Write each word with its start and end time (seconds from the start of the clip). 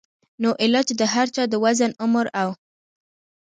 نو 0.41 0.49
علاج 0.63 0.87
د 0.97 1.01
هر 1.13 1.27
چا 1.35 1.43
د 1.49 1.53
وزن، 1.63 1.91
عمر 2.03 2.25
او 2.41 2.49